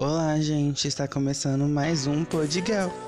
[0.00, 3.07] Olá, gente, está começando mais um Podgal.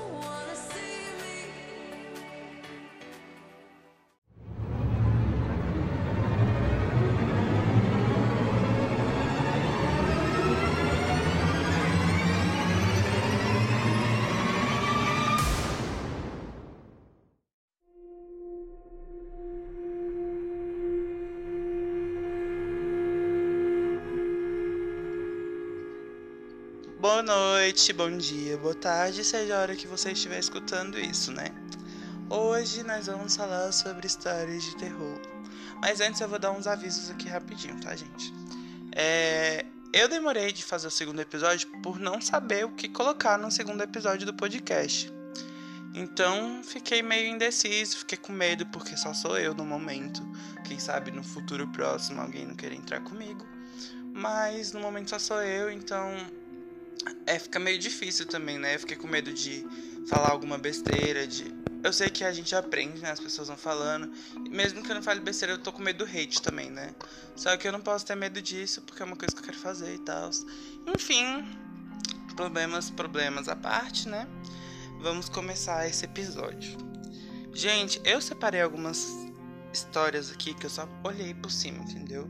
[27.71, 31.45] Noite, bom dia, boa tarde, seja a hora que você estiver escutando isso, né?
[32.29, 35.17] Hoje nós vamos falar sobre histórias de terror.
[35.79, 38.33] Mas antes eu vou dar uns avisos aqui rapidinho, tá, gente?
[38.93, 39.65] É...
[39.93, 43.81] Eu demorei de fazer o segundo episódio por não saber o que colocar no segundo
[43.81, 45.09] episódio do podcast.
[45.95, 50.21] Então fiquei meio indeciso, fiquei com medo porque só sou eu no momento.
[50.65, 53.45] Quem sabe no futuro próximo alguém não querer entrar comigo.
[54.13, 56.13] Mas no momento só sou eu, então
[57.25, 58.75] é, fica meio difícil também, né?
[58.75, 59.65] Eu fiquei com medo de
[60.07, 61.53] falar alguma besteira, de...
[61.83, 63.11] Eu sei que a gente aprende, né?
[63.11, 64.11] As pessoas vão falando.
[64.49, 66.93] Mesmo que eu não fale besteira, eu tô com medo do hate também, né?
[67.35, 69.57] Só que eu não posso ter medo disso, porque é uma coisa que eu quero
[69.57, 70.29] fazer e tal.
[70.95, 71.43] Enfim,
[72.35, 74.27] problemas, problemas à parte, né?
[74.99, 76.77] Vamos começar esse episódio.
[77.53, 79.07] Gente, eu separei algumas
[79.73, 82.29] histórias aqui que eu só olhei por cima, entendeu?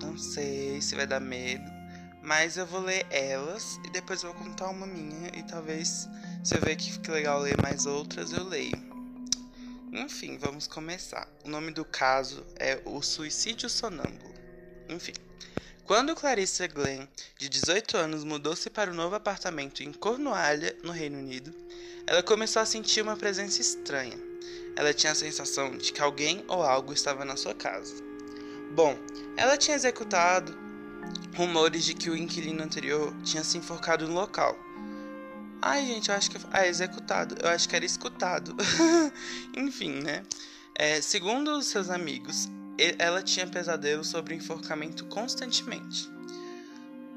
[0.00, 1.71] Não sei se vai dar medo.
[2.22, 6.08] Mas eu vou ler elas e depois eu vou contar uma minha e talvez
[6.44, 8.92] se eu ver que fique legal ler mais outras, eu leio.
[9.92, 11.28] Enfim, vamos começar.
[11.44, 14.32] O nome do caso é O Suicídio Sonâmbulo.
[14.88, 15.12] Enfim.
[15.84, 17.06] Quando Clarissa Glenn,
[17.36, 21.52] de 18 anos, mudou-se para o um novo apartamento em Cornualha, no Reino Unido,
[22.06, 24.16] ela começou a sentir uma presença estranha.
[24.76, 27.94] Ela tinha a sensação de que alguém ou algo estava na sua casa.
[28.74, 28.96] Bom,
[29.36, 30.56] ela tinha executado
[31.34, 34.56] rumores de que o inquilino anterior tinha se enforcado no local.
[35.60, 36.38] Ai, gente, eu acho que.
[36.50, 37.36] Ah, executado.
[37.40, 38.56] Eu acho que era escutado.
[39.56, 40.24] Enfim, né?
[40.74, 42.48] É, segundo os seus amigos,
[42.98, 46.10] ela tinha pesadelo sobre o enforcamento constantemente.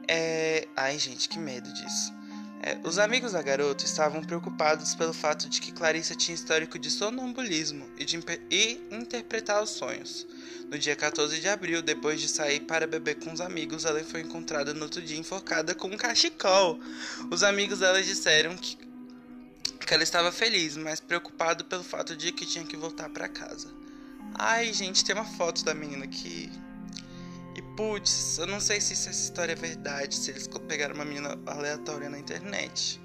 [0.07, 0.67] É...
[0.75, 2.13] Ai, gente, que medo disso.
[2.61, 6.89] É, os amigos da garota estavam preocupados pelo fato de que Clarissa tinha histórico de
[6.89, 8.17] sonambulismo e de
[8.49, 10.25] e interpretar os sonhos.
[10.69, 14.21] No dia 14 de abril, depois de sair para beber com os amigos, ela foi
[14.21, 16.79] encontrada no outro dia enforcada com um cachecol.
[17.29, 18.77] Os amigos dela disseram que,
[19.79, 23.71] que ela estava feliz, mas preocupado pelo fato de que tinha que voltar para casa.
[24.33, 26.51] Ai, gente, tem uma foto da menina aqui.
[27.75, 32.09] Putz, eu não sei se essa história é verdade, se eles pegaram uma menina aleatória
[32.09, 33.01] na internet.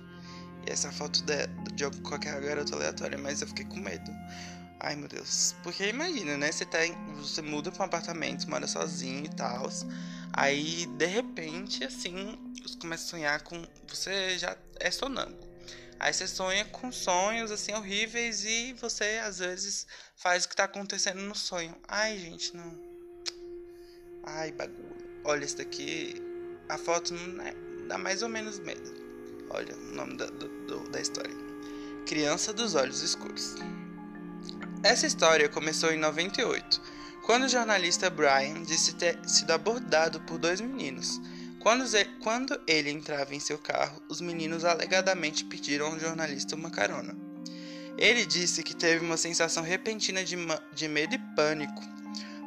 [0.65, 4.11] E essa foto de, de qualquer garota aleatória, mas eu fiquei com medo.
[4.79, 5.57] Ai meu Deus.
[5.65, 6.53] Porque imagina, né?
[6.53, 6.79] Você, tá
[7.17, 9.69] você muda pra um apartamento, mora sozinho e tal.
[10.33, 13.61] Aí, de repente, assim, você começa a sonhar com.
[13.89, 15.51] Você já é sonâmbulo.
[15.99, 20.65] Aí você sonha com sonhos assim horríveis e você às vezes faz o que tá
[20.65, 21.77] acontecendo no sonho.
[21.87, 22.90] Ai, gente, não.
[24.25, 24.97] Ai, bagulho.
[25.25, 26.23] Olha, esse daqui.
[26.69, 27.55] A foto é,
[27.89, 28.95] dá mais ou menos medo.
[29.51, 31.35] Olha o nome da, do, da história:
[32.07, 33.57] Criança dos Olhos Escuros.
[34.83, 36.81] Essa história começou em 98,
[37.27, 41.21] quando o jornalista Brian disse ter sido abordado por dois meninos.
[41.59, 41.85] Quando,
[42.23, 47.15] quando ele entrava em seu carro, os meninos alegadamente pediram ao jornalista uma carona.
[47.99, 50.37] Ele disse que teve uma sensação repentina de,
[50.75, 51.83] de medo e pânico,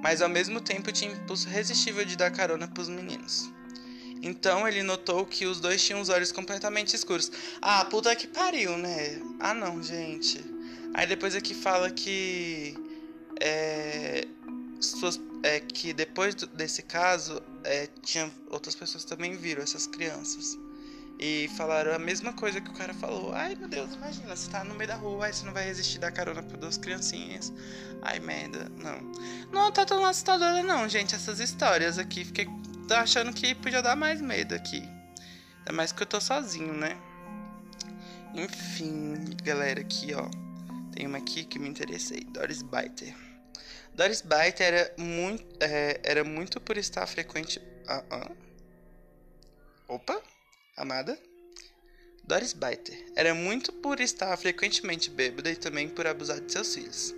[0.03, 3.49] mas ao mesmo tempo tinha impulso irresistível de dar carona para os meninos.
[4.21, 7.31] Então ele notou que os dois tinham os olhos completamente escuros.
[7.61, 9.21] Ah, puta que pariu, né?
[9.39, 10.43] Ah, não, gente.
[10.93, 12.75] Aí depois aqui fala que
[13.39, 14.27] é,
[14.81, 20.57] suas, é, que depois desse caso é, tinha outras pessoas também viram essas crianças
[21.19, 23.33] e falaram a mesma coisa que o cara falou.
[23.33, 25.99] Ai meu Deus, imagina, você tá no meio da rua, aí você não vai resistir
[25.99, 27.53] dar carona para duas criancinhas.
[28.01, 28.99] Ai merda, não.
[29.51, 32.25] Não tá tão assustadora não, gente, essas histórias aqui.
[32.25, 32.47] Fiquei
[32.91, 34.83] achando que podia dar mais medo aqui.
[35.59, 36.97] Ainda mais que eu tô sozinho, né?
[38.33, 40.27] Enfim, galera, aqui ó.
[40.91, 43.15] Tem uma aqui que me interessei, Doris Biter.
[43.95, 47.61] Doris Biter era muito, é, era muito por estar frequente.
[47.87, 48.31] Ah, ah.
[49.87, 50.21] Opa,
[50.75, 51.17] amada.
[52.23, 57.13] Doris Biter era muito por estar frequentemente bêbada e também por abusar de seus filhos.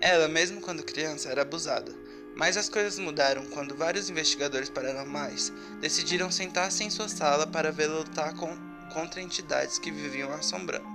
[0.00, 1.92] Ela, mesmo quando criança, era abusada,
[2.34, 7.98] mas as coisas mudaram quando vários investigadores paranormais decidiram sentar-se em sua sala para vê-la
[7.98, 8.56] lutar com,
[8.92, 10.88] contra entidades que viviam assombrando.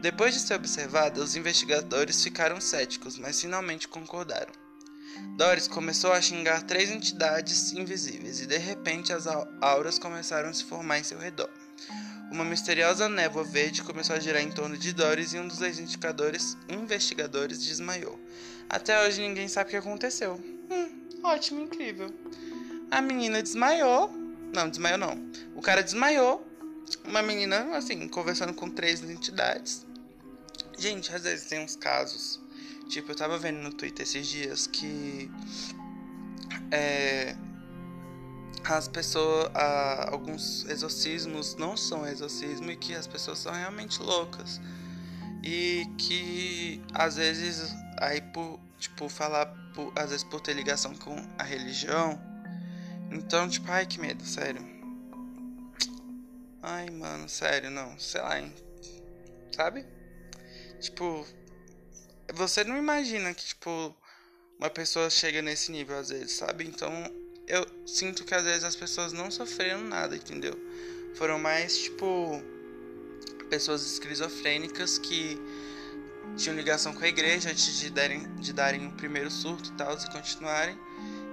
[0.00, 4.63] Depois de ser observada, os investigadores ficaram céticos, mas finalmente concordaram.
[5.36, 9.26] Doris começou a xingar três entidades invisíveis e de repente as
[9.60, 11.50] auras começaram a se formar em seu redor.
[12.30, 16.56] Uma misteriosa névoa verde começou a girar em torno de Doris e um dos indicadores,
[16.68, 18.18] investigadores desmaiou.
[18.68, 20.40] Até hoje ninguém sabe o que aconteceu.
[20.70, 22.12] Hum, ótimo, incrível.
[22.90, 24.10] A menina desmaiou.
[24.52, 25.30] Não, desmaiou não.
[25.54, 26.46] O cara desmaiou.
[27.04, 29.86] Uma menina, assim, conversando com três entidades.
[30.78, 32.40] Gente, às vezes tem uns casos.
[32.88, 35.30] Tipo, eu tava vendo no Twitter esses dias que.
[36.70, 37.36] É,
[38.64, 39.50] as pessoas,
[40.08, 44.60] alguns exorcismos não são exorcismo e que as pessoas são realmente loucas.
[45.42, 51.14] E que às vezes, aí por, tipo, falar, por, às vezes por ter ligação com
[51.38, 52.18] a religião.
[53.10, 54.64] Então, tipo, ai que medo, sério.
[56.62, 58.52] Ai, mano, sério, não, sei lá, hein.
[59.54, 59.84] Sabe?
[60.80, 61.26] Tipo,
[62.32, 63.94] você não imagina que, tipo,
[64.58, 66.64] uma pessoa chega nesse nível às vezes, sabe?
[66.64, 66.90] Então,
[67.46, 70.58] eu sinto que às vezes as pessoas não sofreram nada, entendeu?
[71.14, 72.42] Foram mais tipo
[73.48, 75.38] pessoas esquizofrênicas que
[76.36, 79.96] tinham ligação com a igreja antes de darem, de darem o primeiro surto e tal,
[79.96, 80.78] e continuarem.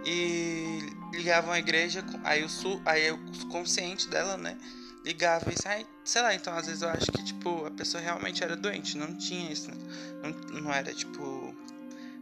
[0.05, 0.79] E
[1.13, 4.57] ligavam a igreja, aí o, sur, aí o consciente dela, né?
[5.03, 8.43] Ligava e aí, sei lá, então às vezes eu acho que tipo, a pessoa realmente
[8.43, 9.71] era doente, não tinha isso,
[10.21, 11.55] não, não era tipo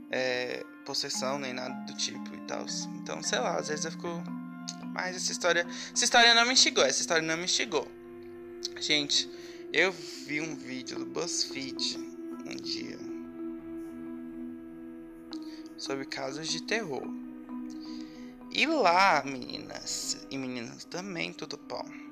[0.10, 2.66] é, possessão nem nada do tipo e tal.
[2.96, 4.08] Então, sei lá, às vezes eu fico.
[4.94, 5.68] Mas essa história.
[5.94, 7.88] Essa história não me instigou, essa história não me instigou.
[8.80, 9.30] Gente,
[9.72, 11.98] eu vi um vídeo do BuzzFeed
[12.46, 12.98] um dia
[15.78, 17.04] sobre casos de terror.
[18.52, 22.09] E lá, meninas e meninos, também tudo bom.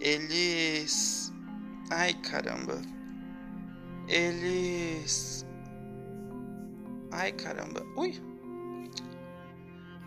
[0.00, 1.32] Eles.
[1.90, 2.80] Ai caramba.
[4.06, 5.38] Eles
[7.10, 7.84] Ai caramba.
[7.96, 8.20] Ui!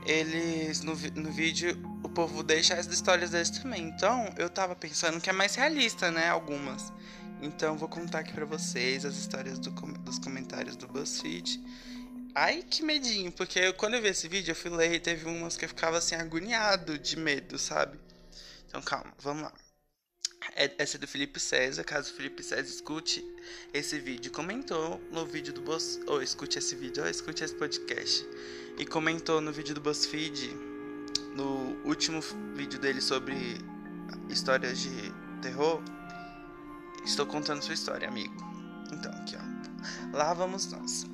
[0.05, 3.87] Eles no, no vídeo o povo deixa as histórias deles também.
[3.87, 6.29] Então eu tava pensando que é mais realista, né?
[6.29, 6.91] Algumas.
[7.41, 11.59] Então vou contar aqui pra vocês as histórias do, dos comentários do BuzzFeed.
[12.33, 15.27] Ai que medinho, porque eu, quando eu vi esse vídeo eu fui ler e teve
[15.27, 17.99] umas que eu ficava assim agoniado de medo, sabe?
[18.67, 19.51] Então calma, vamos lá.
[20.55, 21.83] É, essa é do Felipe César.
[21.83, 23.25] Caso o Felipe César escute
[23.73, 28.27] esse vídeo, comentou no vídeo do Buzz, ou escute esse vídeo, ou escute esse podcast
[28.77, 30.49] e comentou no vídeo do BuzzFeed,
[31.35, 32.19] no último
[32.55, 33.35] vídeo dele sobre
[34.29, 35.81] histórias de terror.
[37.05, 38.33] Estou contando sua história, amigo.
[38.91, 40.17] Então, aqui ó.
[40.17, 41.05] Lá vamos nós.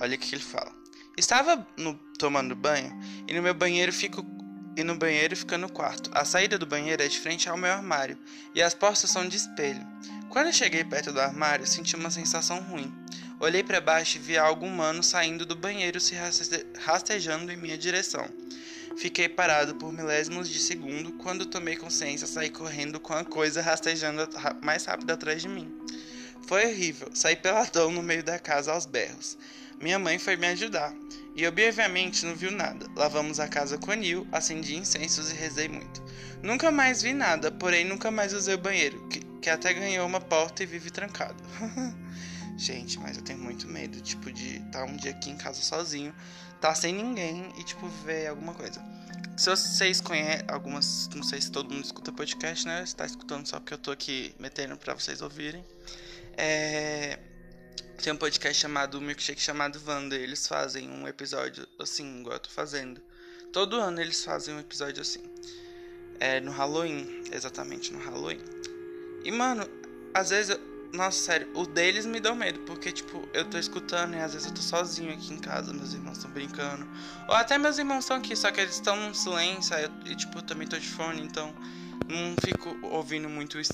[0.00, 0.72] Olha o que ele fala.
[1.16, 2.92] Estava no, tomando banho
[3.28, 4.24] e no meu banheiro fico
[4.76, 6.10] e no banheiro fica no quarto.
[6.12, 8.18] A saída do banheiro é de frente ao meu armário
[8.54, 9.86] e as portas são de espelho.
[10.28, 12.92] Quando eu cheguei perto do armário, senti uma sensação ruim.
[13.38, 16.14] Olhei para baixo e vi algo humano saindo do banheiro se
[16.78, 18.28] rastejando em minha direção.
[18.96, 21.12] Fiquei parado por milésimos de segundo.
[21.14, 24.28] Quando tomei consciência, saí correndo com a coisa rastejando
[24.62, 25.68] mais rápido atrás de mim.
[26.46, 27.08] Foi horrível.
[27.12, 29.36] Saí peladão no meio da casa aos berros.
[29.80, 30.94] Minha mãe foi me ajudar.
[31.34, 32.86] E obviamente não viu nada.
[32.94, 36.02] Lavamos a casa com anil, acendi incensos e rezei muito.
[36.42, 40.20] Nunca mais vi nada, porém nunca mais usei o banheiro, que, que até ganhou uma
[40.20, 41.42] porta e vive trancado.
[42.56, 45.60] Gente, mas eu tenho muito medo, tipo, de estar tá um dia aqui em casa
[45.60, 46.14] sozinho,
[46.60, 48.80] tá sem ninguém e, tipo, ver alguma coisa.
[49.36, 51.08] Se vocês conhecem algumas.
[51.12, 52.86] Não sei se todo mundo escuta podcast, né?
[52.86, 55.64] Você tá escutando só porque eu tô aqui metendo pra vocês ouvirem.
[56.36, 57.18] É
[58.02, 60.14] tem um podcast chamado Milkshake chamado Wanda.
[60.14, 63.00] Eles fazem um episódio assim, igual eu tô fazendo.
[63.52, 65.22] Todo ano eles fazem um episódio assim.
[66.20, 68.40] É no Halloween, exatamente no Halloween.
[69.24, 69.66] E mano,
[70.12, 70.60] às vezes, eu,
[70.92, 74.48] nossa, sério, o deles me dá medo, porque tipo, eu tô escutando e às vezes
[74.48, 76.86] eu tô sozinho aqui em casa, meus irmãos estão brincando.
[77.26, 80.38] Ou até meus irmãos estão aqui, só que eles estão num silêncio, eu, e tipo,
[80.38, 81.54] eu também tô de fone, então
[82.06, 83.72] não fico ouvindo muito isso,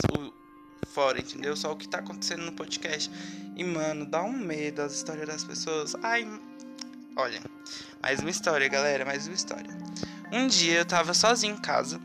[0.87, 1.57] fora, entendeu?
[1.57, 3.11] Só o que tá acontecendo no podcast.
[3.57, 5.95] E, mano, dá um medo as histórias das pessoas.
[6.03, 6.27] Ai,
[7.17, 7.41] olha,
[8.03, 9.71] mais uma história, galera, mais uma história.
[10.33, 12.01] Um dia eu tava sozinho em casa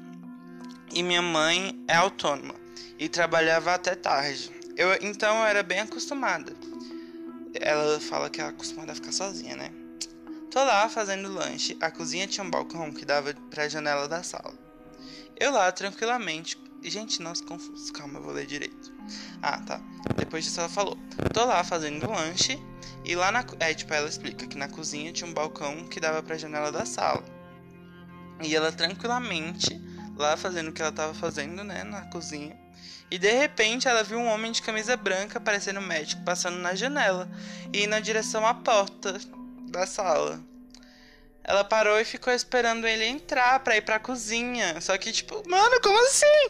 [0.94, 2.56] e minha mãe é autônoma
[2.98, 4.52] e trabalhava até tarde.
[4.76, 6.54] Eu, então eu era bem acostumada.
[7.54, 9.72] Ela fala que é acostumada a ficar sozinha, né?
[10.52, 11.78] Tô lá fazendo lanche.
[11.82, 14.54] A cozinha tinha um balcão que dava pra janela da sala.
[15.38, 16.58] Eu lá tranquilamente
[16.90, 17.92] Gente, confuso.
[17.92, 18.94] Calma, eu vou ler direito.
[19.42, 19.82] Ah, tá.
[20.16, 20.98] Depois disso ela falou.
[21.34, 22.62] Tô lá fazendo lanche.
[23.04, 23.44] E lá na.
[23.60, 26.86] É, tipo, ela explica que na cozinha tinha um balcão que dava pra janela da
[26.86, 27.24] sala.
[28.44, 29.82] E ela tranquilamente,
[30.16, 32.56] lá fazendo o que ela tava fazendo, né, na cozinha.
[33.10, 37.30] E de repente ela viu um homem de camisa branca, parecendo médico, passando na janela
[37.72, 39.18] e na direção à porta
[39.70, 40.40] da sala.
[41.48, 44.82] Ela parou e ficou esperando ele entrar pra ir pra cozinha.
[44.82, 46.50] Só que, tipo, mano, como assim?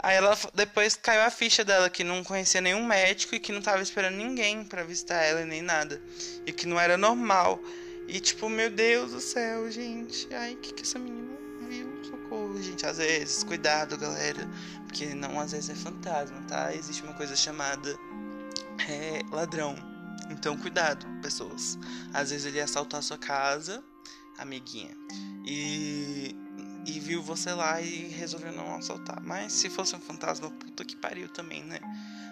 [0.00, 3.60] Aí ela depois caiu a ficha dela que não conhecia nenhum médico e que não
[3.60, 6.00] tava esperando ninguém para visitar ela nem nada.
[6.46, 7.60] E que não era normal.
[8.06, 10.28] E tipo, meu Deus do céu, gente.
[10.32, 11.36] Ai, que que essa menina
[11.68, 11.88] viu?
[12.04, 12.86] Socorro, gente.
[12.86, 14.48] Às vezes, cuidado, galera.
[14.86, 16.72] Porque não às vezes é fantasma, tá?
[16.72, 17.90] Existe uma coisa chamada
[18.88, 19.74] é, ladrão.
[20.30, 21.76] Então, cuidado, pessoas.
[22.14, 23.82] Às vezes ele ia assaltar a sua casa,
[24.38, 24.96] amiguinha.
[25.46, 26.34] E
[26.88, 29.22] e viu você lá e resolveu não assaltar.
[29.22, 31.78] Mas se fosse um fantasma, puta que pariu também, né?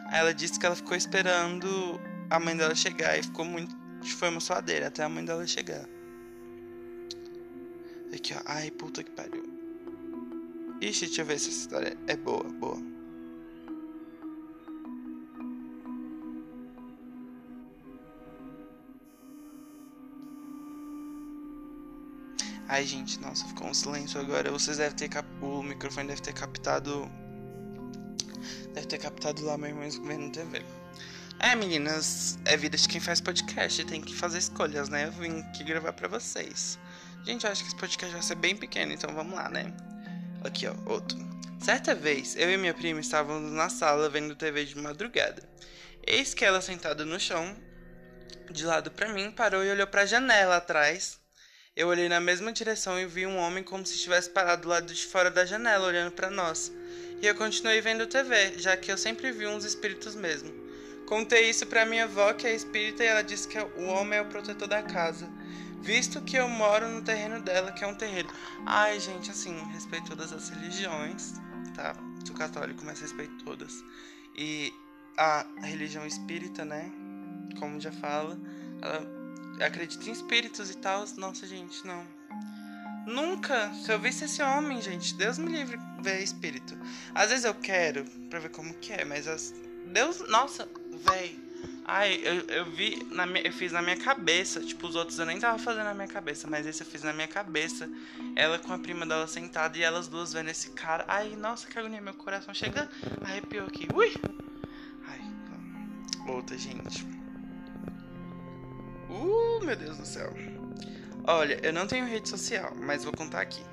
[0.07, 3.77] Aí ela disse que ela ficou esperando a mãe dela chegar e ficou muito.
[4.19, 5.87] Foi uma suadeira até a mãe dela chegar.
[8.15, 8.41] Aqui, ó.
[8.47, 9.45] Ai, puta que pariu.
[10.81, 12.96] Ixi, deixa eu ver se essa história é boa, boa.
[22.69, 24.51] Ai, gente, nossa, ficou um silêncio agora.
[24.51, 25.27] Vocês devem ter cap...
[25.41, 27.09] o microfone deve ter captado
[28.75, 30.63] deve ter captado lá meu irmão vendo TV.
[31.39, 35.07] É, meninas, é vida de quem faz podcast, tem que fazer escolhas, né?
[35.07, 36.79] Eu vim aqui gravar para vocês.
[37.25, 39.73] Gente, eu acho que esse podcast vai ser bem pequeno, então vamos lá, né?
[40.45, 41.19] Aqui, ó, outro.
[41.59, 45.43] Certa vez, eu e minha prima estávamos na sala vendo TV de madrugada.
[46.07, 47.57] Eis que ela sentada no chão,
[48.51, 51.21] de lado para mim, parou e olhou para a janela atrás
[51.77, 54.95] eu olhei na mesma direção e vi um homem como se estivesse parado do lado
[54.95, 56.73] de fora da janela, olhando para nós.
[57.21, 60.51] E eu continuei vendo TV, já que eu sempre vi uns espíritos mesmo.
[61.05, 64.23] Contei isso para minha avó, que é espírita, e ela disse que o homem é
[64.23, 65.29] o protetor da casa,
[65.83, 68.29] visto que eu moro no terreno dela, que é um terreiro.
[68.65, 71.35] Ai, gente, assim, respeito todas as religiões,
[71.75, 71.95] tá?
[72.27, 73.85] Sou católico, mas respeito todas.
[74.35, 74.73] E
[75.17, 76.91] a religião espírita, né?
[77.59, 78.39] Como já fala,
[78.83, 79.16] ela
[79.61, 81.05] acredita em espíritos e tal.
[81.17, 82.05] Nossa, gente, não.
[83.07, 83.73] Nunca.
[83.75, 86.77] Se eu visse esse homem, gente, Deus me livre ver espírito.
[87.15, 89.55] Às vezes eu quero pra ver como que é, mas as...
[89.87, 90.21] Deus.
[90.29, 90.69] Nossa,
[91.09, 91.39] véi.
[91.89, 94.61] Ai, eu, eu vi, na minha, eu fiz na minha cabeça.
[94.61, 97.13] Tipo, os outros eu nem tava fazendo na minha cabeça, mas esse eu fiz na
[97.13, 97.89] minha cabeça.
[98.35, 101.05] Ela com a prima dela sentada e elas duas vendo esse cara.
[101.07, 102.91] Ai, nossa, que agonia, meu coração chega,
[103.23, 103.87] arrepiou aqui.
[103.95, 104.13] Ui!
[105.07, 105.21] Ai,
[106.27, 107.16] outra, gente.
[109.17, 110.33] Uh, meu Deus do céu.
[111.25, 113.65] Olha, eu não tenho rede social, mas vou contar aqui.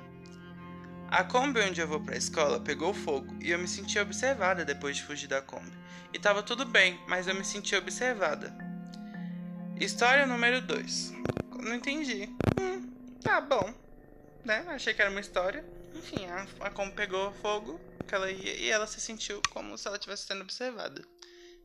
[1.08, 4.96] A Kombi onde eu vou pra escola pegou fogo e eu me senti observada depois
[4.96, 5.72] de fugir da Kombi.
[6.12, 8.52] E tava tudo bem, mas eu me senti observada.
[9.80, 11.12] História número 2.
[11.60, 12.28] Não entendi.
[12.60, 12.90] Hum,
[13.22, 13.72] tá bom.
[14.44, 14.64] Né?
[14.68, 15.64] Achei que era uma história.
[15.94, 17.80] Enfim, a, a Kombi pegou fogo
[18.14, 21.02] ela ia, e ela se sentiu como se ela estivesse sendo observada.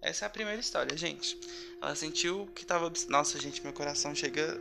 [0.01, 1.37] Essa é a primeira história, gente.
[1.81, 2.91] Ela sentiu que tava.
[3.09, 4.59] Nossa, gente, meu coração chega.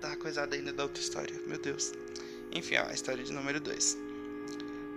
[0.00, 1.34] Tá coisado ainda da outra história.
[1.46, 1.92] Meu Deus.
[2.52, 3.96] Enfim, ó, a história de número 2.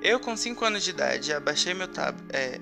[0.01, 2.25] Eu, com 5 anos de idade, abaixei meu tablet.
[2.33, 2.59] É.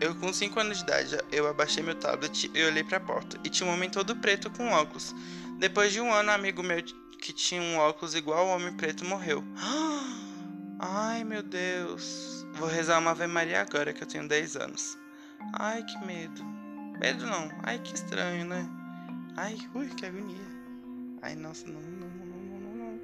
[0.00, 3.38] Eu, com 5 anos de idade, eu abaixei meu tablet e olhei pra porta.
[3.42, 5.14] E tinha um homem todo preto com óculos.
[5.58, 6.82] Depois de um ano, um amigo meu
[7.18, 9.42] que tinha um óculos igual ao homem preto morreu.
[10.78, 12.46] Ai, meu Deus.
[12.52, 14.98] Vou rezar uma Ave Maria agora que eu tenho 10 anos.
[15.52, 16.44] Ai, que medo.
[16.98, 17.50] Medo não.
[17.62, 18.68] Ai, que estranho, né?
[19.36, 20.46] Ai, ui, que agonia.
[21.22, 23.00] Ai, nossa, não, não, não, não, não.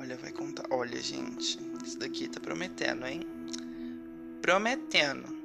[0.00, 0.64] Olha, vai contar.
[0.70, 1.58] Olha, gente.
[1.84, 3.22] Isso daqui tá prometendo, hein?
[4.40, 5.42] Prometendo.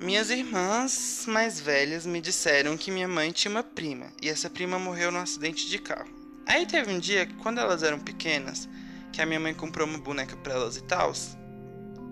[0.00, 4.78] Minhas irmãs mais velhas me disseram que minha mãe tinha uma prima e essa prima
[4.78, 6.10] morreu num acidente de carro.
[6.46, 8.68] Aí teve um dia quando elas eram pequenas,
[9.10, 11.12] que a minha mãe comprou uma boneca para elas e tal,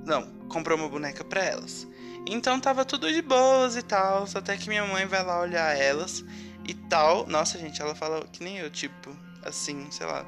[0.05, 1.87] não, comprou uma boneca para elas.
[2.27, 6.25] Então tava tudo de boas e tal, até que minha mãe vai lá olhar elas
[6.67, 7.27] e tal.
[7.27, 10.25] Nossa, gente, ela fala que nem eu, tipo, assim, sei lá.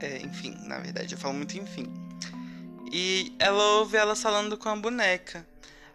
[0.00, 1.92] É, enfim, na verdade, eu falo muito enfim.
[2.90, 5.46] E ela ouve elas falando com a boneca.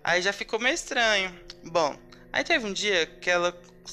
[0.04, 1.34] Aí já ficou meio estranho.
[1.64, 1.96] Bom,
[2.32, 3.30] aí teve um dia que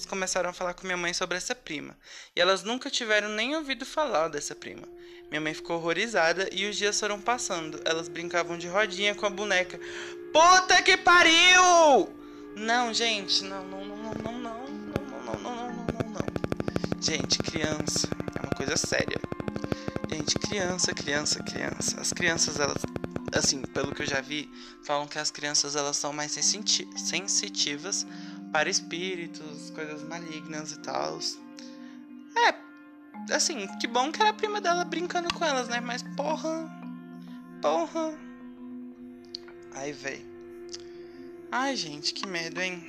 [0.07, 1.97] começaram a falar com minha mãe sobre essa prima.
[2.35, 4.87] E elas nunca tiveram nem ouvido falar dessa prima.
[5.31, 7.81] Minha mãe ficou horrorizada e os dias foram passando.
[7.85, 9.79] Elas brincavam de rodinha com a boneca.
[10.33, 12.09] Puta que pariu!
[12.57, 17.01] Não, gente, não, não, não, não, não, não, não, não, não, não, não, não.
[17.01, 19.21] Gente, criança é uma coisa séria.
[20.11, 22.01] Gente, criança, criança, criança.
[22.01, 22.83] As crianças, elas,
[23.33, 24.51] assim, pelo que eu já vi,
[24.83, 28.05] falam que as crianças elas são mais sensitivas
[28.53, 31.19] para espíritos, coisas malignas e tal.
[32.37, 35.81] É, assim, que bom que era a prima dela brincando com elas, né?
[35.81, 36.71] Mas porra.
[37.63, 38.19] Porra.
[39.75, 40.27] Ai, véi.
[41.53, 42.83] Ai, gente, que medo, hein?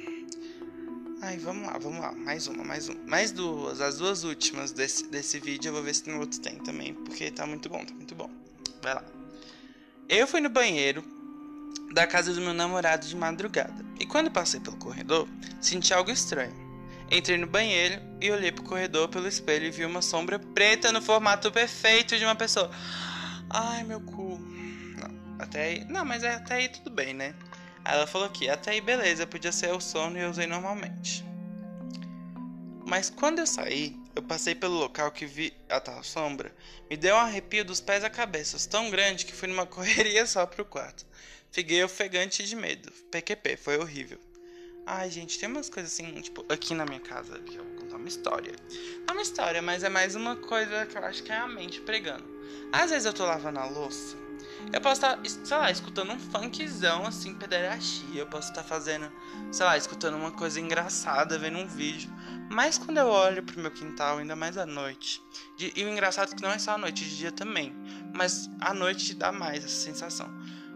[1.22, 2.12] Ai, vamos lá, vamos lá.
[2.14, 3.00] Mais uma, mais uma.
[3.06, 3.80] Mais duas.
[3.80, 5.70] As duas últimas desse, desse vídeo.
[5.70, 6.96] Eu vou ver se no outro tem também.
[6.96, 8.30] Porque tá muito bom, tá muito bom.
[8.82, 9.04] Vai lá.
[10.10, 11.04] Eu fui no banheiro
[11.94, 13.86] da casa do meu namorado de madrugada.
[14.00, 15.28] E quando passei pelo corredor,
[15.60, 16.56] senti algo estranho.
[17.12, 21.02] Entrei no banheiro e olhei pro corredor pelo espelho e vi uma sombra preta no
[21.02, 22.72] formato perfeito de uma pessoa.
[23.50, 24.40] Ai, meu cu.
[24.40, 25.86] Não, até aí.
[25.86, 27.36] Não, mas até aí tudo bem, né?
[27.84, 31.26] Ela falou que até aí beleza, podia ser o sono e eu usei normalmente.
[32.86, 36.54] Mas quando eu saí, eu passei pelo local que vi a tal sombra,
[36.90, 40.46] me deu um arrepio dos pés à cabeça, tão grande que fui numa correria só
[40.46, 41.06] pro quarto.
[41.52, 42.92] Fiquei ofegante de medo.
[43.12, 44.18] PQP, foi horrível.
[44.86, 47.98] Ai, gente, tem umas coisas assim, tipo, aqui na minha casa, que eu vou contar
[47.98, 48.56] uma história.
[49.06, 51.82] Não uma história, mas é mais uma coisa que eu acho que é a mente
[51.82, 52.24] pregando.
[52.72, 54.16] Às vezes eu tô lavando a louça,
[54.74, 58.22] eu posso estar, sei lá, escutando um funkzão, assim, pederastia.
[58.22, 59.12] Eu posso estar fazendo,
[59.52, 62.10] sei lá, escutando uma coisa engraçada, vendo um vídeo.
[62.50, 65.22] Mas quando eu olho pro meu quintal, ainda mais à noite.
[65.60, 67.74] E o engraçado é que não é só à noite, de dia também.
[68.14, 70.30] Mas à noite dá mais essa sensação.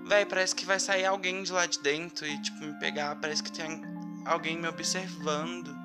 [0.06, 3.16] Véi, parece que vai sair alguém de lá de dentro e, tipo, me pegar.
[3.16, 3.82] Parece que tem
[4.24, 5.76] alguém me observando.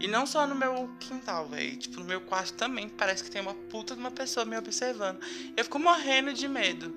[0.00, 1.76] E não só no meu quintal, velho.
[1.76, 5.20] Tipo, no meu quarto também parece que tem uma puta de uma pessoa me observando.
[5.56, 6.90] Eu fico morrendo de medo.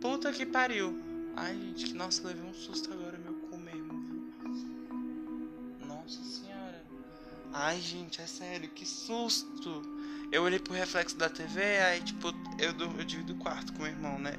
[0.00, 0.98] Puta que pariu.
[1.36, 4.32] Ai, gente, que nossa, levei um susto agora, meu cu mesmo?
[5.86, 6.82] Nossa senhora.
[7.52, 9.82] Ai, gente, é sério, que susto.
[10.30, 13.86] Eu olhei pro reflexo da TV, aí, tipo, eu, eu divido o quarto com o
[13.86, 14.32] irmão, né?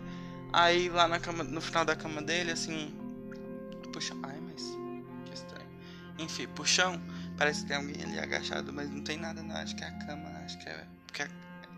[0.54, 2.94] Aí lá na cama, no final da cama dele, assim.
[3.92, 4.14] Puxa.
[4.22, 4.62] Ai, mas.
[5.26, 5.68] Que estranho.
[6.20, 7.02] Enfim, puxão.
[7.38, 9.56] Parece que tem alguém ali agachado, mas não tem nada, não.
[9.56, 10.86] Acho que é a cama, acho que é.
[11.08, 11.28] Porque.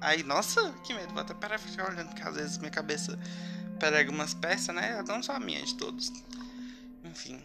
[0.01, 1.13] Aí, nossa, que medo.
[1.13, 3.17] Vou até parar pra ficar olhando, porque às vezes minha cabeça
[3.79, 5.01] pega algumas peças, né?
[5.07, 6.11] Não só a minha, de todos.
[7.05, 7.41] Enfim.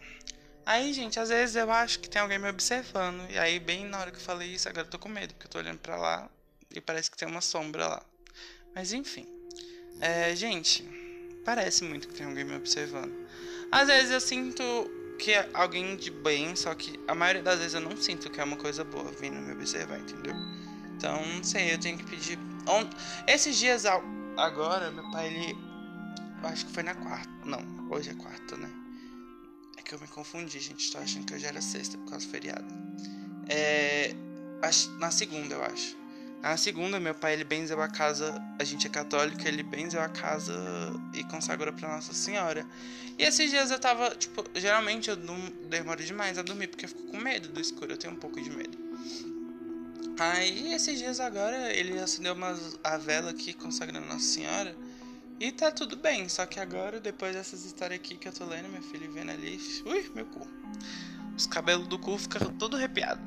[0.65, 3.25] Aí, gente, às vezes eu acho que tem alguém me observando.
[3.31, 5.47] E aí, bem na hora que eu falei isso, agora eu tô com medo, porque
[5.47, 6.29] eu tô olhando pra lá
[6.69, 8.03] e parece que tem uma sombra lá.
[8.75, 9.25] Mas enfim.
[10.01, 10.83] É, gente,
[11.43, 13.13] parece muito que tem alguém me observando.
[13.71, 14.63] Às vezes eu sinto
[15.17, 18.41] que é alguém de bem, só que a maioria das vezes eu não sinto que
[18.41, 20.33] é uma coisa boa vindo me observar, entendeu?
[20.97, 22.39] Então, não sei, eu tenho que pedir.
[23.27, 23.85] Esses dias
[24.37, 25.57] agora, meu pai, ele.
[26.41, 27.29] Eu acho que foi na quarta.
[27.45, 28.69] Não, hoje é quarta, né?
[29.77, 30.91] É que eu me confundi, gente.
[30.91, 32.65] Tô achando que hoje era sexta por causa do feriado.
[33.47, 34.13] É.
[34.99, 36.00] Na segunda, eu acho.
[36.41, 40.09] Na segunda, meu pai ele benzeu a casa, a gente é católico, ele benzeu a
[40.09, 40.53] casa
[41.13, 42.65] e consagrou para Nossa Senhora.
[43.17, 45.15] E esses dias eu tava, tipo, geralmente eu
[45.69, 48.41] demoro demais a dormir porque eu fico com medo do escuro, eu tenho um pouco
[48.41, 48.75] de medo.
[50.17, 54.75] Aí esses dias agora ele acendeu uma, a vela aqui consagrando Nossa Senhora
[55.39, 58.69] e tá tudo bem, só que agora, depois dessas histórias aqui que eu tô lendo,
[58.69, 60.47] meu filho vendo ali, ui, meu cu.
[61.35, 63.21] Os cabelos do cu ficam todo arrepiado.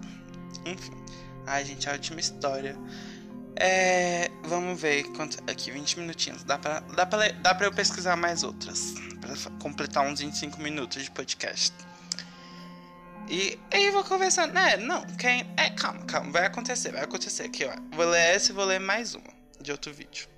[0.64, 0.92] Enfim.
[1.46, 2.76] Ai, gente, ótima história.
[3.56, 6.42] É, vamos ver quanto aqui 20 minutinhos.
[6.42, 8.94] Dá pra, dá, pra, dá pra eu pesquisar mais outras.
[9.20, 11.72] Pra completar uns 25 minutos de podcast.
[13.28, 14.52] E aí vou conversando.
[14.52, 15.48] Né, não, quem.
[15.56, 16.30] É, calma, calma.
[16.30, 17.44] Vai acontecer, vai acontecer.
[17.44, 17.74] Aqui, ó.
[17.94, 20.28] Vou ler essa e vou ler mais uma de outro vídeo.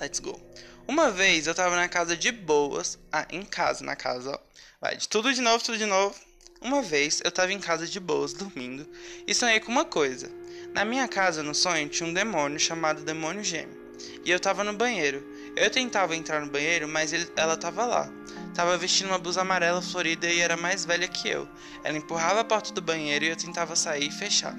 [0.00, 0.40] Let's go.
[0.86, 2.98] Uma vez eu tava na casa de boas.
[3.12, 4.38] Ah, em casa, na casa, ó.
[4.80, 6.14] Vai, de tudo de novo, tudo de novo.
[6.60, 8.86] Uma vez eu estava em casa de boas, dormindo,
[9.26, 10.28] e sonhei com uma coisa.
[10.74, 13.78] Na minha casa, no sonho, tinha um demônio chamado Demônio Gêmeo.
[14.24, 15.24] E eu estava no banheiro.
[15.56, 18.12] Eu tentava entrar no banheiro, mas ele, ela estava lá.
[18.54, 21.48] Tava vestindo uma blusa amarela florida e era mais velha que eu.
[21.84, 24.56] Ela empurrava a porta do banheiro e eu tentava sair e fechar.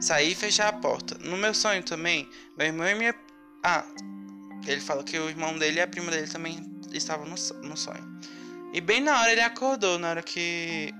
[0.00, 1.16] Sair e fechar a porta.
[1.18, 3.14] No meu sonho também, meu irmão e minha.
[3.62, 3.84] Ah,
[4.66, 6.60] ele fala que o irmão dele e a prima dele também
[6.92, 8.20] estavam no, no sonho.
[8.72, 10.92] E bem na hora ele acordou, na hora que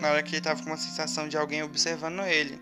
[0.00, 2.60] na hora que ele tava com uma sensação de alguém observando ele.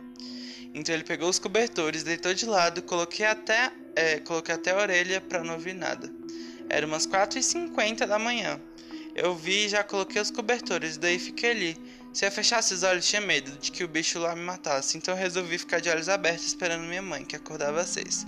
[0.74, 5.20] Então ele pegou os cobertores, deitou de lado, coloquei até, é, coloquei até a orelha
[5.20, 6.12] para não ouvir nada.
[6.68, 8.60] Era umas 4h50 da manhã.
[9.14, 11.76] Eu vi e já coloquei os cobertores, daí fiquei ali.
[12.12, 15.14] Se eu fechasse os olhos, tinha medo de que o bicho lá me matasse, então
[15.16, 18.26] resolvi ficar de olhos abertos esperando minha mãe, que acordava às seis.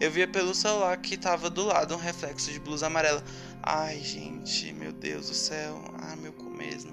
[0.00, 3.22] Eu via pelo celular que tava do lado um reflexo de blusa amarela.
[3.62, 5.82] Ai, gente, meu Deus do céu.
[6.00, 6.92] Ah, meu cu mesmo.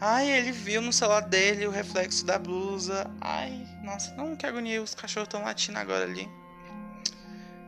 [0.00, 3.10] Ai, ele viu no celular dele o reflexo da blusa.
[3.20, 6.28] Ai, nossa, não que agonia, os cachorros estão latindo agora ali.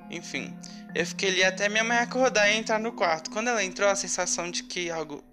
[0.09, 0.57] Enfim,
[0.95, 3.31] eu fiquei ali até minha mãe acordar e entrar no quarto.
[3.31, 5.25] Quando ela entrou, a sensação de que algo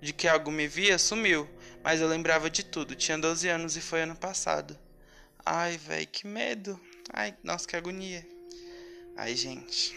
[0.00, 1.48] de que algo me via sumiu,
[1.84, 2.96] mas eu lembrava de tudo.
[2.96, 4.76] Tinha 12 anos e foi ano passado.
[5.44, 6.80] Ai, velho, que medo.
[7.12, 8.26] Ai, nossa, que agonia.
[9.16, 9.94] Ai, gente.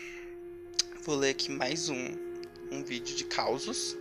[1.05, 2.33] Vou ler aqui mais um
[2.71, 3.95] um vídeo de causos.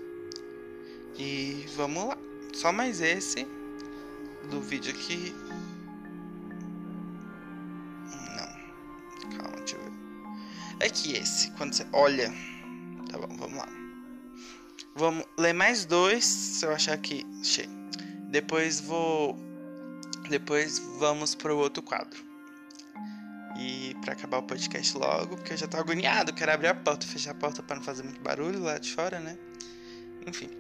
[1.25, 2.19] E vamos lá.
[2.53, 3.47] Só mais esse
[4.51, 5.33] do vídeo aqui.
[8.37, 9.37] Não.
[9.39, 10.85] Calma, deixa eu ver.
[10.85, 12.29] aqui esse, quando você olha.
[13.09, 13.69] Tá bom, vamos lá.
[14.97, 17.69] Vamos ler mais dois, se eu achar que achei.
[18.29, 19.39] Depois vou
[20.29, 22.21] depois vamos pro outro quadro.
[23.61, 27.07] E para acabar o podcast logo, porque eu já tô agoniado, quero abrir a porta,
[27.07, 29.39] fechar a porta para não fazer muito barulho lá de fora, né?
[30.27, 30.51] Enfim.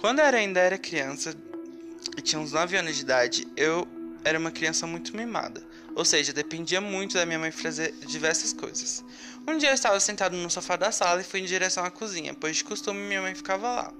[0.00, 1.34] Quando eu ainda era criança
[2.16, 3.86] e tinha uns 9 anos de idade, eu
[4.24, 5.60] era uma criança muito mimada.
[5.96, 9.04] Ou seja, dependia muito da minha mãe fazer diversas coisas.
[9.46, 12.32] Um dia eu estava sentado no sofá da sala e fui em direção à cozinha,
[12.32, 13.92] pois de costume minha mãe ficava lá.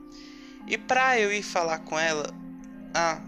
[0.68, 2.32] E pra eu ir falar com ela,
[2.94, 3.20] ah,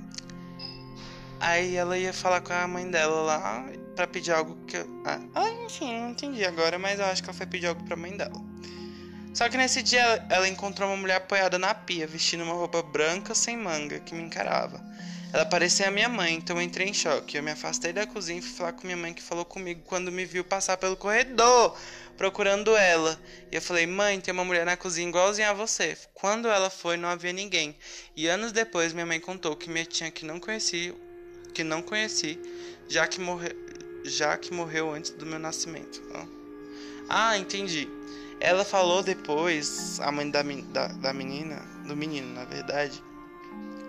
[1.40, 3.64] aí ela ia falar com a mãe dela lá
[3.96, 7.30] para pedir algo que eu, ah, ah, enfim, não entendi agora, mas eu acho que
[7.30, 8.49] ela foi pedir algo pra mãe dela.
[9.34, 13.34] Só que nesse dia ela encontrou uma mulher apoiada na pia, vestindo uma roupa branca
[13.34, 14.80] sem manga, que me encarava.
[15.32, 17.36] Ela parecia a minha mãe, então eu entrei em choque.
[17.36, 20.10] Eu me afastei da cozinha e fui falar com minha mãe que falou comigo quando
[20.10, 21.76] me viu passar pelo corredor
[22.16, 23.18] procurando ela.
[23.50, 25.96] E eu falei: "Mãe, tem uma mulher na cozinha igualzinha a você".
[26.12, 27.76] Quando ela foi, não havia ninguém.
[28.16, 30.92] E anos depois minha mãe contou que minha tia que não conheci,
[31.54, 32.38] que não conheci,
[32.88, 33.52] já que morreu,
[34.04, 36.02] já que morreu antes do meu nascimento.
[37.08, 37.88] Ah, entendi.
[38.40, 43.02] Ela falou depois, a mãe da, da, da menina, do menino, na verdade,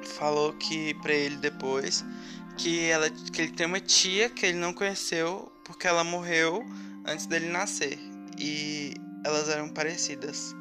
[0.04, 2.04] falou que para ele depois
[2.58, 6.66] que ela que ele tem uma tia que ele não conheceu porque ela morreu
[7.06, 7.98] antes dele nascer
[8.38, 10.54] e elas eram parecidas.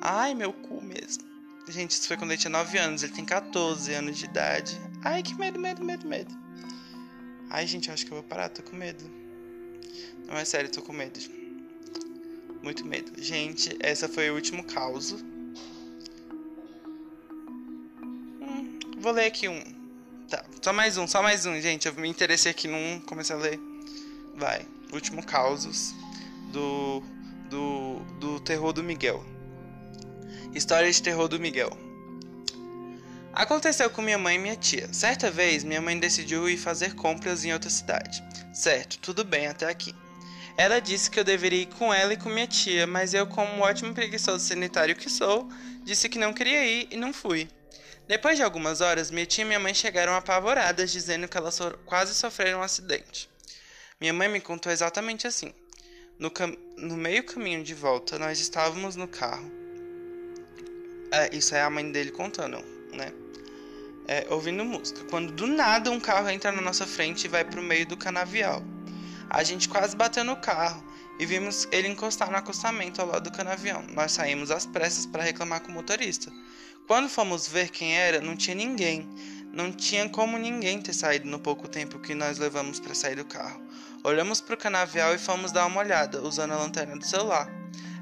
[0.00, 1.22] Ai, meu cu mesmo.
[1.68, 4.80] Gente, isso foi quando ele tinha 9 anos, ele tem 14 anos de idade.
[5.04, 6.34] Ai, que medo, medo, medo, medo.
[7.48, 9.04] Ai, gente, eu acho que eu vou parar, tô com medo.
[10.26, 11.20] Não é sério, tô com medo.
[12.62, 13.12] Muito medo.
[13.22, 15.14] Gente, essa foi o último caos
[19.00, 19.62] Vou ler aqui um.
[20.28, 21.88] Tá, só mais um, só mais um, gente.
[21.88, 23.58] Eu me interessei aqui num, comecei a ler.
[24.36, 24.66] Vai.
[24.92, 25.94] Último Causos
[26.52, 27.02] do,
[27.48, 29.24] do, do terror do Miguel.
[30.54, 31.70] História de terror do Miguel.
[33.32, 34.92] Aconteceu com minha mãe e minha tia.
[34.92, 38.22] Certa vez, minha mãe decidiu ir fazer compras em outra cidade.
[38.52, 39.94] Certo, tudo bem até aqui.
[40.60, 43.50] Ela disse que eu deveria ir com ela e com minha tia, mas eu, como
[43.50, 45.48] um ótimo preguiçoso sanitário que sou,
[45.84, 47.48] disse que não queria ir e não fui.
[48.06, 51.78] Depois de algumas horas, minha tia e minha mãe chegaram apavoradas, dizendo que elas so
[51.86, 53.26] quase sofreram um acidente.
[53.98, 55.54] Minha mãe me contou exatamente assim.
[56.18, 56.30] No,
[56.76, 59.50] no meio caminho de volta, nós estávamos no carro.
[61.10, 63.10] É, isso é a mãe dele contando, né?
[64.06, 65.04] É, ouvindo música.
[65.04, 68.62] Quando do nada um carro entra na nossa frente e vai pro meio do canavial.
[69.30, 70.82] A gente quase bateu no carro
[71.16, 73.84] e vimos ele encostar no acostamento ao lado do canavial.
[73.94, 76.32] Nós saímos às pressas para reclamar com o motorista.
[76.88, 79.08] Quando fomos ver quem era, não tinha ninguém.
[79.52, 83.24] Não tinha como ninguém ter saído no pouco tempo que nós levamos para sair do
[83.24, 83.62] carro.
[84.02, 87.48] Olhamos para o canavial e fomos dar uma olhada, usando a lanterna do celular.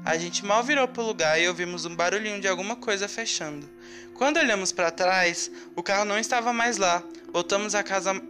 [0.03, 3.69] A gente mal virou para o lugar e ouvimos um barulhinho de alguma coisa fechando.
[4.15, 7.03] Quando olhamos para trás, o carro não estava mais lá.
[7.31, 7.73] Voltamos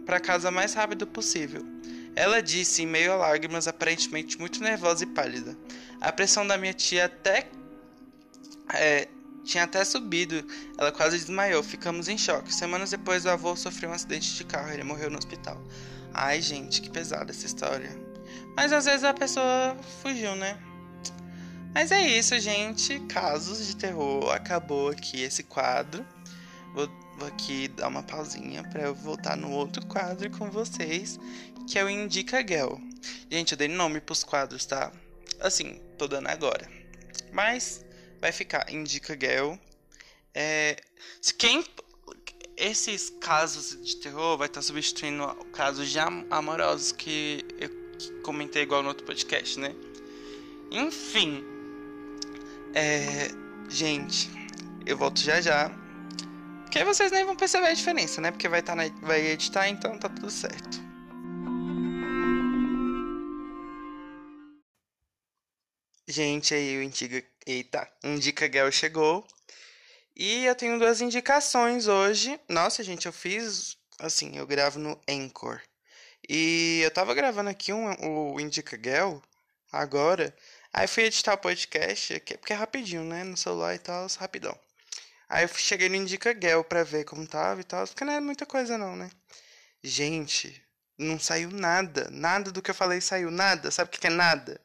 [0.04, 1.79] para casa mais rápido possível.
[2.20, 5.56] Ela disse, em meio a lágrimas, aparentemente muito nervosa e pálida.
[6.02, 7.48] A pressão da minha tia até
[8.74, 9.08] é,
[9.42, 12.54] tinha até subido, ela quase desmaiou, ficamos em choque.
[12.54, 15.58] Semanas depois, o avô sofreu um acidente de carro, ele morreu no hospital.
[16.12, 17.90] Ai, gente, que pesada essa história.
[18.54, 20.58] Mas às vezes a pessoa fugiu, né?
[21.72, 23.00] Mas é isso, gente.
[23.08, 24.30] Casos de terror.
[24.30, 26.04] Acabou aqui esse quadro.
[26.74, 26.86] Vou,
[27.20, 31.18] vou aqui dar uma pausinha para eu voltar no outro quadro com vocês,
[31.68, 32.76] que é o Indica Girl.
[33.30, 34.90] Gente, eu dei nome pros quadros, tá?
[35.38, 36.66] Assim, tô dando agora.
[37.30, 37.84] Mas
[38.22, 39.54] vai ficar Indica Girl.
[40.34, 40.76] É,
[41.20, 41.62] se quem
[42.56, 47.70] esses casos de terror vai estar substituindo casos já amorosos que eu
[48.22, 49.74] comentei igual no outro podcast, né?
[50.70, 51.44] Enfim,
[52.74, 53.28] é,
[53.68, 54.30] gente,
[54.86, 55.79] eu volto já já.
[56.70, 58.30] Porque aí vocês nem vão perceber a diferença, né?
[58.30, 60.78] Porque vai, tá na, vai editar, então tá tudo certo.
[66.06, 69.26] Gente, aí o Indica, eita, Indica Girl chegou.
[70.14, 72.38] E eu tenho duas indicações hoje.
[72.48, 75.60] Nossa, gente, eu fiz assim, eu gravo no Anchor.
[76.28, 79.16] E eu tava gravando aqui um, o Indica Girl
[79.72, 80.32] agora.
[80.72, 83.24] Aí fui editar o podcast, porque é rapidinho, né?
[83.24, 84.56] No celular e tal, rapidão.
[85.30, 88.20] Aí eu cheguei no Indica Girl pra ver como tava e tal, porque não é
[88.20, 89.08] muita coisa não, né?
[89.82, 90.60] Gente,
[90.98, 92.08] não saiu nada.
[92.10, 93.30] Nada do que eu falei saiu.
[93.30, 93.70] Nada.
[93.70, 94.60] Sabe o que é nada?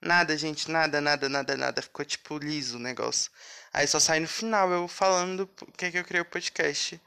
[0.00, 1.82] Nada, gente, nada, nada, nada, nada.
[1.82, 3.30] Ficou tipo liso o negócio.
[3.72, 7.00] Aí só sai no final eu falando o que, que eu criei o podcast.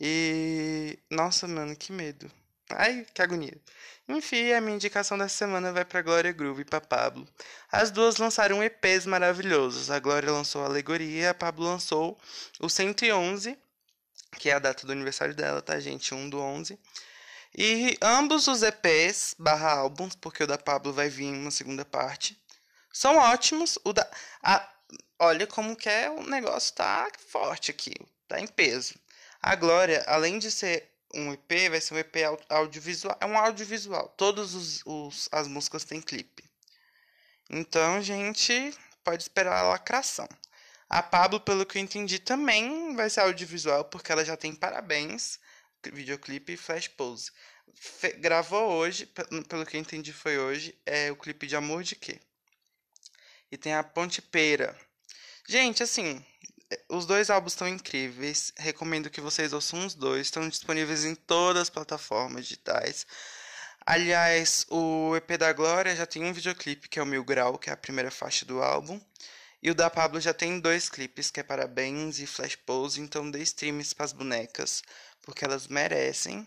[0.00, 0.98] E.
[1.10, 2.30] Nossa, mano, que medo.
[2.70, 3.56] Ai, que agonia.
[4.08, 7.26] Enfim, a minha indicação dessa semana vai para Glória Groove e para Pablo.
[7.70, 9.90] As duas lançaram EPs maravilhosos.
[9.90, 12.18] A Glória lançou a Alegoria, a Pablo lançou
[12.60, 13.56] o 111,
[14.38, 16.14] que é a data do aniversário dela, tá, gente?
[16.14, 16.78] 1 do 11.
[17.56, 22.38] E ambos os EPs barra álbuns, porque o da Pablo vai vir uma segunda parte,
[22.94, 23.78] são ótimos.
[23.84, 24.08] O da.
[24.42, 24.68] A,
[25.18, 27.94] olha como que é, o negócio tá forte aqui,
[28.28, 28.94] tá em peso.
[29.42, 32.16] A Glória, além de ser um EP, vai ser um EP
[32.48, 33.16] audiovisual.
[33.20, 34.08] É um audiovisual.
[34.16, 36.44] Todas os, os, as músicas têm clipe.
[37.50, 40.28] Então, gente, pode esperar a lacração.
[40.88, 45.38] A Pablo, pelo que eu entendi, também vai ser audiovisual, porque ela já tem parabéns
[45.92, 47.30] videoclipe e flash pose.
[47.74, 51.96] Fe gravou hoje, pelo que eu entendi foi hoje, é o clipe de Amor de
[51.96, 52.20] Quê?
[53.50, 54.78] E tem a Ponte Peira.
[55.48, 56.24] Gente, assim,
[56.88, 58.52] os dois álbuns estão incríveis.
[58.56, 60.26] Recomendo que vocês ouçam os dois.
[60.26, 63.06] Estão disponíveis em todas as plataformas digitais.
[63.86, 67.70] Aliás, o EP da Glória já tem um videoclipe, que é o Mil Grau, que
[67.70, 69.00] é a primeira faixa do álbum.
[69.62, 73.00] E o da Pablo já tem dois clipes, que é Parabéns e Flash Pose.
[73.00, 74.82] Então dê streams para as bonecas
[75.22, 76.46] porque elas merecem.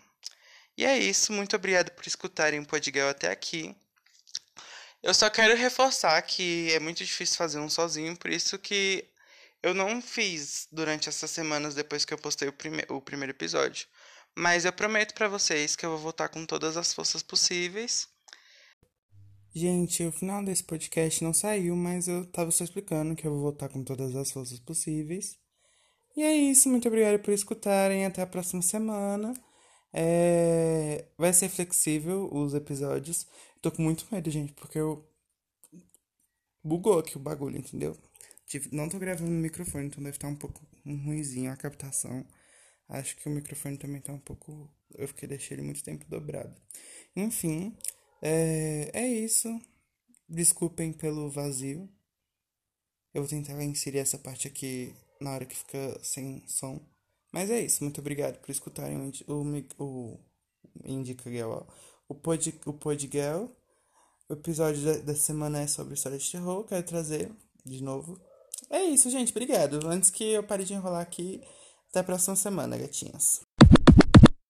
[0.76, 3.74] E é isso, muito obrigado por escutarem o Podgirl até aqui.
[5.02, 9.04] Eu só quero reforçar que é muito difícil fazer um sozinho, por isso que
[9.62, 13.86] eu não fiz durante essas semanas depois que eu postei o, prime o primeiro episódio.
[14.36, 18.08] Mas eu prometo para vocês que eu vou voltar com todas as forças possíveis.
[19.54, 23.40] Gente, o final desse podcast não saiu, mas eu tava só explicando que eu vou
[23.40, 25.36] voltar com todas as forças possíveis.
[26.16, 28.04] E é isso, muito obrigado por escutarem.
[28.04, 29.34] Até a próxima semana.
[29.92, 31.06] É...
[31.16, 33.26] Vai ser flexível os episódios.
[33.60, 35.04] Tô com muito medo, gente, porque eu.
[36.62, 37.96] Bugou aqui o bagulho, entendeu?
[38.72, 42.26] Não tô gravando no microfone, então deve estar um pouco ruimzinho a captação.
[42.88, 44.70] Acho que o microfone também tá um pouco.
[44.94, 46.54] Eu fiquei deixei ele muito tempo dobrado.
[47.14, 47.76] Enfim,
[48.22, 49.48] é, é isso.
[50.28, 51.88] Desculpem pelo vazio.
[53.12, 56.80] Eu vou tentar inserir essa parte aqui na hora que fica sem som.
[57.32, 60.20] Mas é isso, muito obrigado por escutarem o, o, o
[60.84, 61.60] Indica Girl,
[62.08, 63.46] o Pod, o Pod Girl.
[64.28, 67.30] O episódio da, da semana é sobre história de terror, quero trazer
[67.64, 68.18] de novo.
[68.70, 69.86] É isso, gente, obrigado.
[69.86, 71.40] Antes que eu pare de enrolar aqui,
[71.90, 73.47] até a próxima semana, gatinhas.